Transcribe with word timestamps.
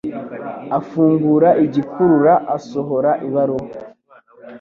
Afungura 0.79 1.49
igikurura, 1.65 2.33
asohora 2.55 3.11
ibaruwa. 3.27 3.75